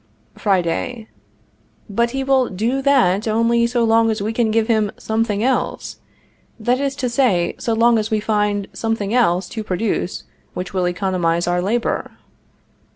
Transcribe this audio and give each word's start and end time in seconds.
Friday. 0.35 1.09
But 1.87 2.09
he 2.09 2.23
will 2.23 2.49
do 2.49 2.81
that 2.81 3.27
only 3.27 3.67
so 3.67 3.83
long 3.83 4.09
as 4.09 4.19
we 4.19 4.31
give 4.33 4.65
him 4.67 4.91
something 4.97 5.43
else; 5.43 5.97
that 6.59 6.79
is 6.79 6.95
to 6.95 7.07
say, 7.07 7.53
so 7.59 7.73
long 7.73 7.99
as 7.99 8.09
we 8.09 8.19
find 8.19 8.67
something 8.73 9.13
else 9.13 9.47
to 9.49 9.63
produce, 9.63 10.23
which 10.55 10.73
will 10.73 10.87
economize 10.87 11.45
our 11.47 11.61
labor. 11.61 12.13